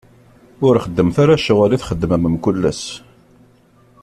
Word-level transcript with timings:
Ur 0.67 0.75
xeddmet 0.83 1.17
ara 1.23 1.41
ccɣel 1.41 1.71
i 1.75 1.77
txeddmem 1.81 2.25
mkul 2.33 2.61
ass. 2.71 2.83